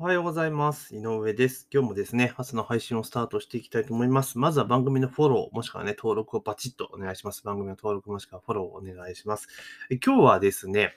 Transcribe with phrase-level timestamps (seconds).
[0.00, 0.94] おはようございます。
[0.94, 1.66] 井上です。
[1.72, 4.38] 今日もですね、朝の配信をスタートしていきたいと思います。
[4.38, 7.42] まずは番組のフォロー、もしくはね、登録をバチッとお願いします。
[7.42, 9.48] 番組の登録もしくはフォローをお願いします。
[9.90, 10.94] 今日はですね、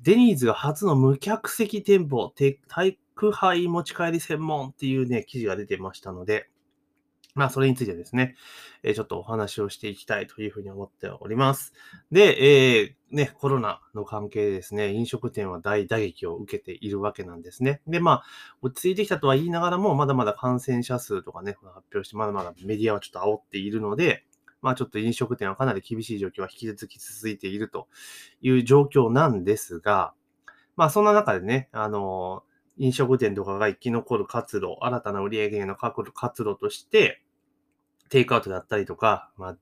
[0.00, 6.48] デニーズが初の無客席店舗、て宅配持ち帰り専門っていうね、記事が出てましたので、
[7.34, 8.36] まあ、それについてですね、
[8.84, 11.72] えちょっとお話をしていきたいというふうに思っております。
[12.12, 17.80] で、えーね、コロナの関係でですね、飲食店は大打撃を受けているわけなんですね。
[17.88, 18.24] で、まあ、
[18.62, 24.24] 落ち着いてきたとは言いながらも、まだまだ感染者数とかね、発表して、まだまだメディアはちょっと煽っているので、
[24.62, 27.86] まあちょっと飲食店はかなり厳しい状況は引き続き続いていると
[28.40, 30.14] いう状況なんですが、
[30.76, 32.44] まあそんな中でね、あの、
[32.78, 36.02] 飲食店とかが生き残る活路、新たな売り上への活
[36.42, 37.23] 路として、
[38.08, 39.56] テイクアウトだったりとか、まあ、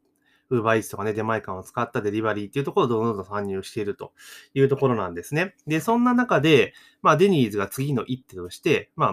[0.51, 4.13] ウーバーイーツとかね、出前館を使ったデリバリーっていうところをどんどん参入していると
[4.55, 5.55] いうところなんですね。
[5.67, 9.13] で、そんな中で、まあ、デニーズが次の一手として、まあ、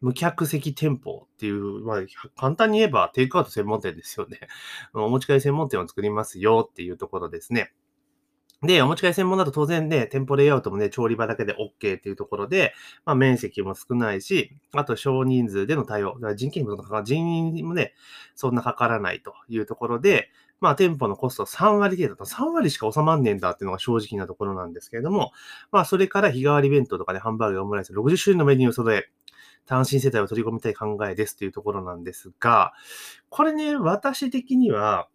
[0.00, 1.98] 無客席店舗っていう、まあ、
[2.34, 4.40] 簡単に言えばテイクアウト専門店ですよね。
[4.94, 7.72] お持ち帰り専門店を作りますよっていうところですね。
[8.62, 12.74] で、お持ち帰り専門だと当然ね、店舗レイアウトもね、調理場だけで OK っていうところで、
[13.06, 17.94] まあ、面積も少ないし、あと少人数での対応、だから人件費もかか人員もね、
[18.34, 20.30] そんなかからないというところで、
[20.60, 25.32] まあ、店舗のコスト3割程度と、3割しか収まんねえんだっていうのが正直なところなんですけれども、
[25.72, 29.08] まあ、それから日替わり弁当とかでハンバーグやオムライス60種類のメニューを揃え、
[29.64, 32.74] 単身世帯を取り込みたい考えですというところなんですが、
[33.30, 35.08] これね、私的には、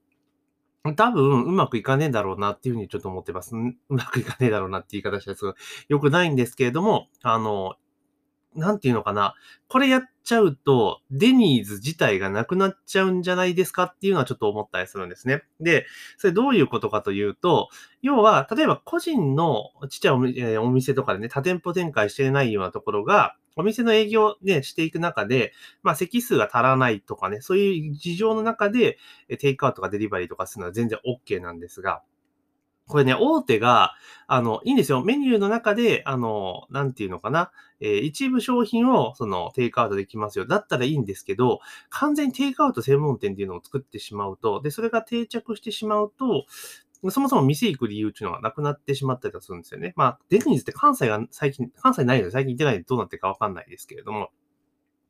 [0.94, 3.55] 多分うまくいかねえだろうなっていうふうにちょっと思ってます。
[3.55, 5.53] うまくいかねえだろうなって言い方したらすごい
[5.88, 7.75] 良くないんですけれども、あの、
[8.55, 9.36] なんていうのかな。
[9.67, 15.44] これやっちゃうと、デニーズ自体がなくなっちゃうんじゃないですかっていうのはちょっと思ったりするんですね。
[15.59, 15.86] で、
[16.17, 17.69] それどういうことかというと、
[18.02, 25.53] 要は、例えば個人のちっちゃいおみえーお店とかでね、多店舗展開してないようなところが、お店の営業ね、していく中で、
[25.84, 28.97] まあ席数が足らないとかね、そういう事情の中で、
[29.39, 32.02] テイクアウトとかデリバリーとかするのは全然 OK なんですが、
[32.88, 33.94] これね、大手が、
[34.28, 35.03] あの、いいんですよ。
[35.03, 37.52] メニューの中で、あの、なんていうのかな。
[37.81, 40.46] えー一部商品を、その、テイクアウトできますよ。
[40.46, 46.46] だったらいいんですけど、完全にテイクアウト専門店っていうのを作ってしまうと、で、それが定着してしまうと、
[47.09, 49.94] そもそも店行く理由っていうのがなくなってしまったりするんですよね。
[49.95, 54.29] まあ、デニーズって関西が最近、関西ないので最近行ってないのでどうなってるかわかんないですけれども、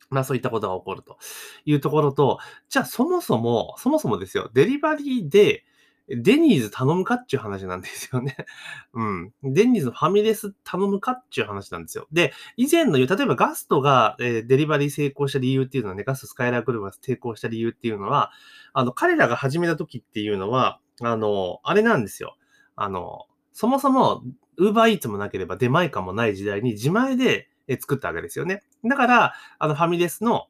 [0.10, 1.18] まあそういったことが起こると
[1.66, 5.64] いうところと、じゃあそもそも、そもそもですよ、デリバリーで、
[6.08, 8.38] デニーズ頼むかっていう話なんですよね。
[8.94, 9.34] うん。
[9.44, 12.08] デニーズのファミレス頼むかっていう話なんですよ。
[12.12, 18.32] で、以前の言う、例えばガストが、えデリバリー成功した理由っていうのはね、ガストスカイラークルーが成功した理由っていうのは、
[18.74, 22.38] あの、彼らが始めた時っていうのは、あの、あれなんですよ。
[22.76, 24.24] あの、そもそも、
[24.58, 28.64] ウーバーイーツもなければ出前館もない時代に自前で作ったわけですよね。
[28.86, 30.48] だから、あの、ファミレスの、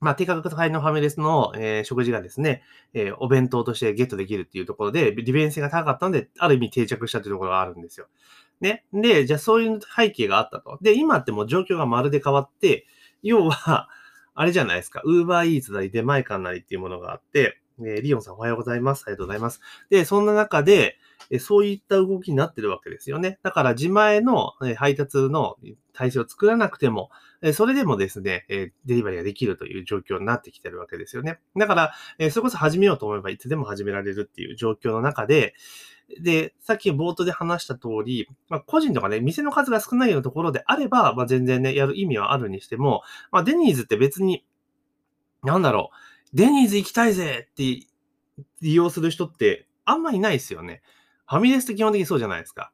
[0.00, 2.62] まあ、低価格帯のファミレスの、えー食事がですね、
[2.94, 8.06] えーお弁当としてゲットできるっていうところで、利便性が高かったので、ある意味定着したというところがあるんですよ。
[8.60, 8.84] ね。
[8.92, 10.78] で、じゃあそういう背景があったと。
[10.82, 12.86] で、今ってもう状況がまるで変わって、
[13.22, 13.88] 要は、
[14.34, 19.04] あれじゃないですか、ウーバーイーツなり出前館なりっていうものがあって、えリオンさんおはようございます。
[19.06, 19.60] ありがとうございます。
[19.90, 20.98] で、そんな中で、
[21.30, 23.38] えそういった動きになってるわけですよね。
[23.42, 25.56] だから自前のえ配達の
[25.92, 27.10] 体制を作らなくても、
[27.42, 31.40] えそれでもですね、えデリバリーができるという状況になってきてるわけですよね。
[31.56, 35.54] だから、えそれこそ始めようと思えばいつでも始められるっていう状況の中で、
[36.20, 44.44] で、さっき冒頭で話した通り、まあ、個人とかね、店の数が少ないようなところであれば、まあ、全然ね、やる意味はあるにしても、まあ、デニーズって別に、
[45.42, 45.96] なんだろう、
[46.36, 47.62] デニーズ行きたいぜって
[48.60, 50.82] 利用する人ってあんまいないですよね。
[51.26, 52.72] ファミレスって基本的にそうじゃないですか。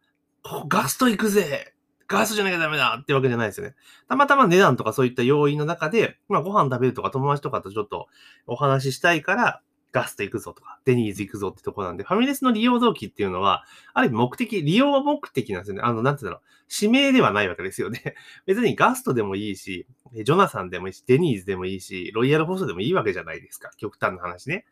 [0.68, 1.72] ガスト行くぜ
[2.08, 3.76] ガストじゃなきゃダメだってわけじゃないですよね。
[4.08, 8.08] たまたま値段とかそういった要因の中で、まあご飯食べるとか友達とかとちょっと
[8.48, 9.62] お話ししたいから、
[9.92, 15.82] ガスト行くぞとか、デニーズ行くぞってとこなんで、ファミレスの利用動機っていうのは、ある意味目的、利用目的なんですよね。
[15.84, 16.48] あの、なんて言うんだろう。
[16.80, 18.14] 指名ではないわけですよね。
[18.46, 23.70] 別にガストでもいいし、ジョナサンでもいいし、デニーズでもいいし、ロイヤルホストでもいいわけじゃないですか。
[23.76, 24.64] 極端な話ね。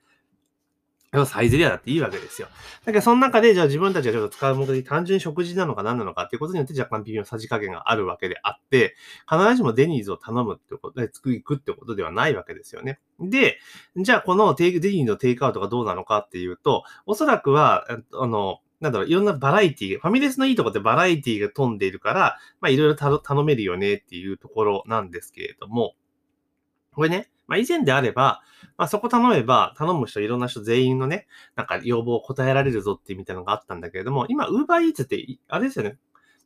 [1.27, 2.49] サイゼリアだっていいわけですよ。
[2.85, 8.95] だけど、その中で、じゃあ自分たちがちょっと使う目的、単純に食事なのか何なのかっていうことによって若干微妙なさじ加減があるわけであって、
[9.29, 13.01] 必ずしもデニーズを頼むってことで、作り行くってことではないわけですよね。
[13.19, 13.59] で、
[13.97, 25.95] じゃあこのデニーズのテイクアウトがどうなのかっていうと、おそらくは、あの、なんだろう、いろんなバラエティファミレスのいいとこってバラエティが飛んでいるから、まあいろいろ頼めるよねっていうところなんですけれども、
[26.93, 28.43] これね、まあ以前であれば、
[28.79, 31.27] まあそこ頼めば、頼む人いろんな人全員のね、
[31.57, 35.99] なんか要望を答えられるぞってみたいなのがあったんだけれども、今、ウーバーイーツって、あれですよね。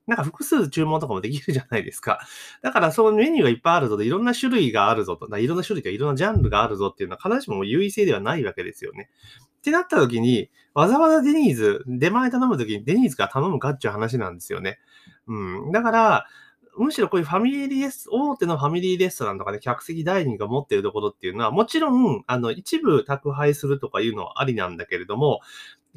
[0.06, 2.21] なんか複数注文とかもできるじゃないですか。
[2.62, 9.11] だからそのメニューがいっぱいあるぞと、いろんな種類があるぞと、いろんな種類かいろんなジャンルがあるぞっていうのは必ずしも優位性ではないわけですよね。
[9.59, 14.79] ってなった時に、わざわざデニーズ、出前頼む時にデニーズが頼むかっていう話なんですよね。
[15.27, 15.73] うん。
[15.73, 16.27] だから、
[16.76, 25.41] むしろこういうファミリーレス、大手のファミリーレストランとかで、客席ダイニングが持っているところっていうのは、もちろん、あの、一部宅配するとかいうのはありなんだけれども、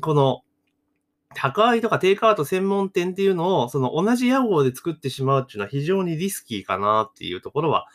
[0.02, 0.42] この、
[1.36, 7.88] 宅配とかテイクアウト専門店っていうのを、その同じ屋号で作ってしまうっていうのは非常にリスキーかなっていうところは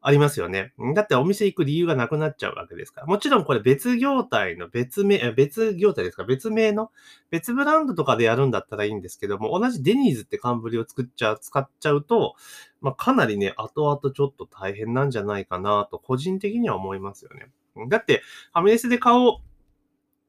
[0.00, 0.72] ありますよね。
[0.94, 3.06] だってお店行く理由がなくなっちゃうわけですから。
[3.06, 6.24] もちろんこれ別業態の別名、別業態ですか？
[6.24, 6.90] 別名の
[7.30, 12.34] 別ブランドとかでやるんだったらいいんですけども、同じデニーズってカンブリを作っちゃう、使っちゃうと、
[12.80, 17.48] まあ、かなりね、後々ちょっと大変なんじゃないかなと、個人的には思いますよね。
[17.88, 18.22] だって、
[18.52, 19.40] ファミレスで買お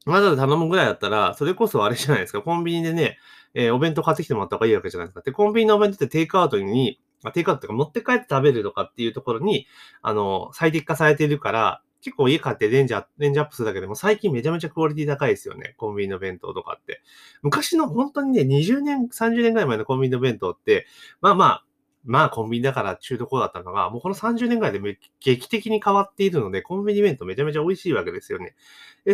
[0.06, 2.42] う、わざわざ頼むぐらいだったら、それこそあれじゃないですか。
[2.42, 3.18] コンビニでね、
[3.54, 5.22] えー、お弁当買ってきてもらった方がいいわけじゃないですか。
[5.22, 7.00] で、コンビニのお弁当ってテイクアウトに、
[7.32, 9.66] テイクアウトとか持って帰って食べるとかっていうところに、
[10.02, 15.74] あの、最適化されているから、結構家買ってレンジャー、レンジアップするだけでも最近めちゃめちゃクオリティ高いですよね。
[15.76, 17.02] コンビニの弁当とかって。
[17.42, 20.86] 昔の本当にね、20年、30年ぐらい前のコンビニの弁当って、
[21.20, 21.64] まあまあ、
[22.04, 28.54] まあコンビニだから中途こうだったのが、もうこの30年ぐらいで劇的に変わっているので、コンビニ弁当めちゃめちゃ美味しいわけですよね。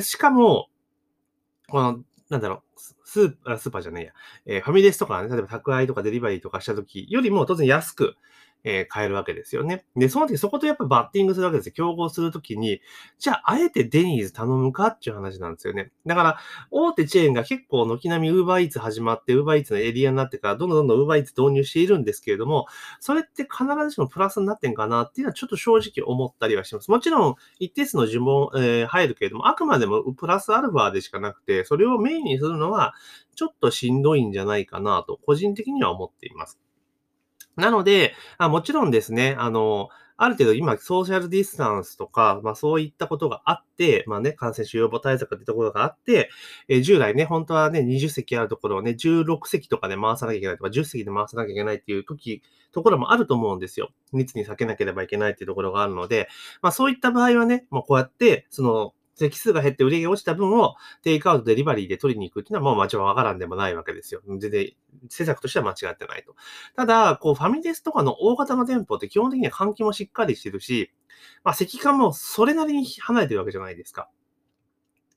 [0.03, 0.69] しかも、
[1.69, 4.13] この、なんだろう、スーパー、スーパーじゃねえや、
[4.57, 8.17] えー、ファミレスとかね、例えば宅配とかデリバリーとかした時よりも当然安く、
[8.65, 9.85] えー、買えるわけですよね。
[9.95, 11.73] で、その時そことやっぱバッティングするわけですよ。
[11.75, 12.81] 競合するときに、
[13.19, 15.93] じゃあ、あえてデニーズ頼むかっていう話なんですよね。
[16.07, 16.39] だから、
[16.71, 22.67] 大手チェーンが結構軒並みウーバーイーツ始まって、ウーバーイーツのエリアになってから、どんどんどんどんウーバーイーツ導入しているんですけれども、
[23.01, 26.91] それって必ずしもプラスになってんかなっていうのはちょっと正直思ったりはします。
[26.91, 32.95] もちろん、一定数の呪文、えー、入るけれども、あくまでもプラスアルファでしかなくて、それをメインにするのは、
[33.35, 36.64] ちょっとしんどいんじゃないかなと、個人的には思っています。
[37.57, 46.31] なので、あもちろんですね、あの、ある程度今、ソーシャルディスタンスとか、まあそういったことがあって、まあね、感染症予防対策ってところがあって、
[46.69, 53.91] えー、従来ね、本当はね、20席あるところをね、16席とかで回さなきゃいけないとか、10席で回さなきゃいけないっていう時、ところもあると思うんですよ。
[54.13, 56.29] 密に避けなければいけないっていうところがあるので、
[56.63, 64.21] まあそういった場合はね、もうこうやって、その、席数が減って売り上げ落ちた分をテイクアウト、デリバリーで取りに行くっていうのはもう間違わからんでもないわけですよ。
[64.27, 64.73] 全然、
[65.09, 66.35] 施策としては間違ってないと。
[66.77, 70.93] ただ、こう、ファミレスとかの大型の店舗って基本的には換気もしっかりしてるし、
[71.45, 74.09] まあ、席間もそれなりに離れてるわけじゃないですか。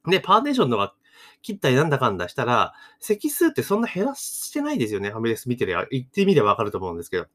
[0.05, 0.95] で、パーテーションとか
[1.41, 5.11] 切ったりなんだかんだしたら、席数ってそんな減らしてないですよね。
[5.11, 7.23] ファミレス見てりゃ、言ってみればわかると思うんですけど。
[7.23, 7.27] っ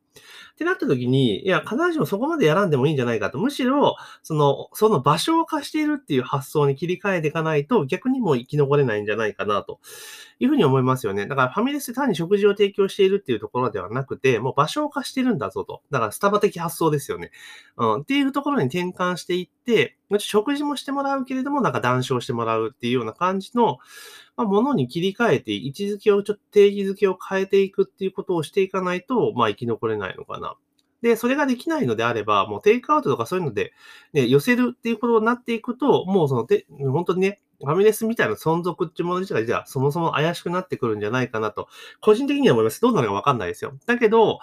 [0.56, 3.38] てなった時に、いや、必ずしもそこまでやらんでもいいんじゃないかと。
[3.38, 9.80] むしろ、その、その場所を貸しているっていう発想に切り替えていかないと、逆にもう生き残れないんじゃないかなと
[10.38, 11.26] いうふうに思いますよね。
[11.26, 15.82] だからファミレスで単に食事を提供しているっていうところではなくて、もう場所を貸してるんだぞと。
[15.90, 17.30] だからスタバ的発想ですよね。
[17.76, 23.78] うん、っていうところに転換していって、食事もしてもらうけれども、なんか談笑してもらうっていうような感じの、
[24.36, 30.56] まあ、ものに切り替えて、位置づけを、ちょっと定義づけを変えていくっていうことをしていかないと、まあ、生き残れないのかな。
[31.02, 33.72] で、それができないのであれば、もうテイクアウトとかそういうので、
[34.12, 41.68] ね、寄せるっていうことになっていくと、もうその、て本当にね、ファミレスみたいな存続っていうもの自体じゃあそもそも怪しくなってくるんじゃないかなと、
[42.00, 42.80] 個人的には思います。
[42.80, 43.76] どうなるかわかんないですよ。
[43.86, 44.38] だけど、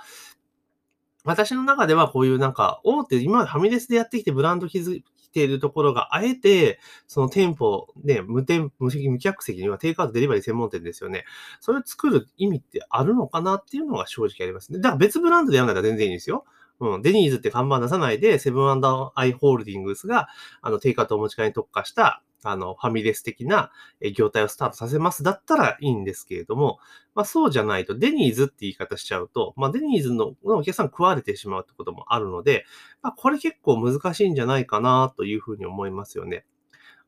[1.24, 11.26] 私の中ではこういうなんか、大手、今までファミレスでやってきてブランド築ているところが、あえて、その店舗、ね、無店、無無客席にはテイクアウトデリバリー専門店ですよね。
[11.60, 14.80] それを作る意味ってあるのかなっていうのが正直ありますね。
[14.80, 16.46] だから別ブランドでやるんだったら全然いいんですよ。
[16.80, 17.02] うん。
[17.02, 18.72] デニーズって看板出さないで、セブン
[19.16, 20.28] アイ・ホールディングスが、
[20.62, 23.72] あの、テイクアウトお持ち帰りに特化した、あの、ファミレス的な
[24.16, 26.80] 業態をスタートさせますだったらいいんですけれども、
[27.16, 32.66] まあそうじゃないと、デニーズって言い方しちゃうと、まあデニーズのお客さん食われてしまうってこともあるので、
[33.02, 36.46] まあこれ結構難しいんじゃないかなというふうに思いますよね。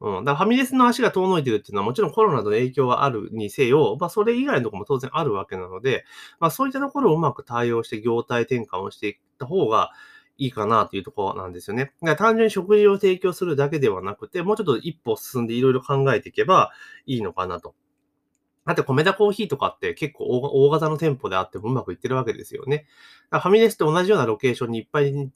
[0.02, 0.26] うん。
[0.26, 6.06] だからファミレスの足が遠のいてるっていうのはもちろんコロナの影響があるにせよ、まあそれ以外のところも当然あるわけなので、
[6.40, 9.92] まあそういったところをうまく対応して業態転換をしていった方が、
[10.42, 11.94] いいかなというところなんですよね。
[12.02, 16.72] だから単純に食事を提供するだけではなくて、もうちょっと一歩進んでいろいろ考えていけば
[17.06, 17.76] いいのかなと。
[18.66, 22.88] だって米田コーヒーとかって結構大型の店舗であってもうまくいってるわけですよね。
[23.30, 25.30] ファミレスと同じようなロケーションにいっぱい道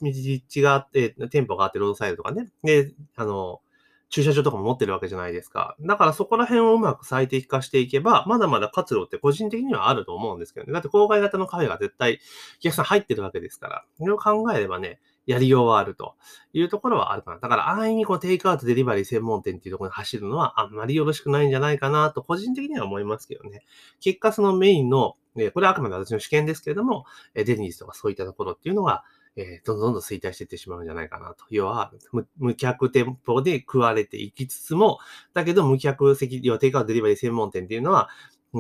[0.63, 2.50] があって、店舗があってロードサイドとかね。
[2.63, 3.62] で、あの、
[4.09, 5.75] 駐車場とかも持ってるわけじゃないですか。
[5.81, 10.74] だからそこら辺をうまく最適化していけば、まだまだ活路って個人的にはあると思うんですけどね。
[10.74, 12.19] だって郊外型のカフェが絶対
[12.59, 13.85] お客さん入ってるわけですから。
[13.97, 16.13] それを考えればね、やりようはあると
[16.53, 17.39] いうところはあるかな。
[17.39, 23.63] だから安易にこうテイクアウトデリバリー専門店っていうところに走るのはあんまりよろしくないんじゃないかなと個人的には思いますけどね。
[24.00, 25.15] 結果そのメインの、
[25.53, 29.03] これはあくまで私の試験ですけれども、デニーズとかそういったところっていうのが、
[29.37, 31.45] えー、どんどんどん衰退していってしまうんじゃないかなと。
[31.49, 31.91] 要は、
[32.37, 34.99] 無客店舗で食われていきつつも、
[35.33, 38.09] だけど無客席、要はテイクアウトデリバリー専門店っていうのは、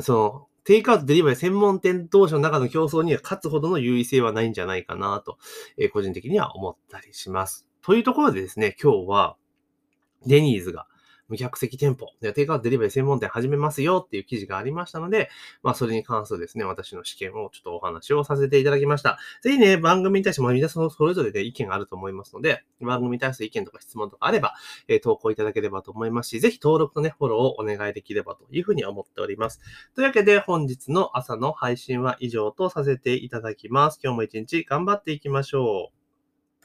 [0.01, 5.37] その、テイクアウトデリバリー専門店同士の中の競争には勝つほどの優位性はないんじゃないかなと、
[5.77, 7.67] えー、個人的には思ったりします。
[7.81, 9.37] というところでですね、今日は、
[10.25, 10.87] デニーズが、
[11.27, 15.29] 無客席店舗テイクアウトデリバリー専門店始めますよっていう記事がありましたので、
[15.63, 19.17] まあそれに関するですね、私の試験をちょっとお話をさせていただきました。
[19.41, 24.53] ぜひね、番組に対しても皆さんそれぞれで意見があると思いますので、番組に対する意見とか質問とかあれば、
[24.87, 29.59] えー、投稿いただければと思いますし、ぜひ登録とね、フォローをお願いできればというふうに思っております。
[29.95, 33.99] というわけで本日の朝の配信は以上とさせていただきます。
[34.03, 36.04] 今日も一日頑張っていきましょう。